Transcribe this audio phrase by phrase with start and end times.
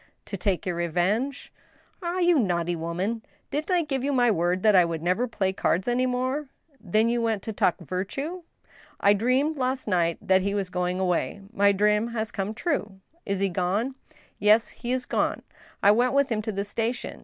[0.11, 1.53] *" To take your revenge?""
[2.01, 2.17] Ah!
[2.17, 3.21] you naughty woman!
[3.51, 6.47] Didn't I give you my word that I would never play cards any more?""
[6.81, 8.41] Then you went to talk virtue?""
[9.09, 11.41] I dreamed last night that he was going away.
[11.53, 13.93] My dream has come true."" Is he going?""
[14.39, 15.43] Yes, he is gone.
[15.83, 17.19] I went with him to the station.